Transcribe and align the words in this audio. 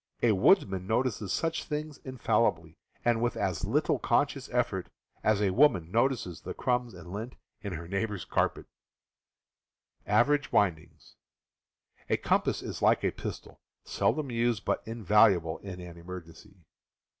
A 0.23 0.31
woodsman 0.31 0.87
notices 0.87 1.31
such 1.31 1.63
things 1.65 1.99
as 1.99 2.05
infallibly, 2.05 2.75
and 3.05 3.21
with 3.21 3.37
as 3.37 3.63
little 3.65 3.99
conscious 3.99 4.49
effort, 4.49 4.89
as 5.23 5.43
a 5.43 5.51
woman 5.53 5.91
notices 5.91 6.41
the 6.41 6.55
crumbs 6.55 6.95
and 6.95 7.11
lint 7.11 7.35
on 7.63 7.73
her 7.73 7.87
neighbor's 7.87 8.25
carpet. 8.25 8.65
A 10.07 10.17
compass 12.19 12.63
is 12.63 12.81
like 12.81 13.03
a 13.03 13.11
pistol, 13.11 13.61
seldom 13.83 14.31
used, 14.31 14.65
but 14.65 14.83
invalu 14.87 15.33
able 15.35 15.57
in 15.59 15.79
an 15.79 15.97
emergency. 15.97 16.55